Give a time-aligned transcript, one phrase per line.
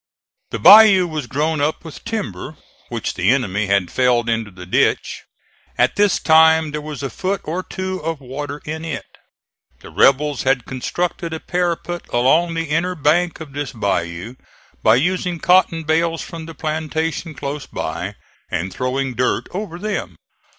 [0.49, 2.57] The bayou was grown up with timber,
[2.89, 5.25] which the enemy had felled into the ditch.
[5.77, 9.05] At this time there was a foot or two of water in it.
[9.81, 14.37] The rebels had constructed a parapet along the inner bank of this bayou
[14.81, 18.15] by using cotton bales from the plantation close by
[18.49, 20.15] and throwing dirt over them.